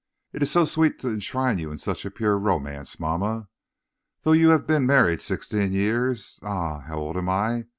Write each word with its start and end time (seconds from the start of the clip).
It 0.33 0.41
is 0.41 0.49
so 0.49 0.65
sweet 0.65 0.97
to 1.01 1.09
enshrine 1.09 1.59
you 1.59 1.69
in 1.71 1.77
such 1.77 2.05
a 2.05 2.09
pure 2.09 2.39
romance, 2.39 2.99
mamma. 2.99 3.49
Though 4.23 4.31
you 4.31 4.49
have 4.49 4.65
been 4.65 4.87
married 4.87 5.21
sixteen 5.21 5.73
years 5.73 6.39
ah, 6.41 6.79
how 6.79 6.97
old 6.97 7.17
I 7.17 7.51
am! 7.51 7.65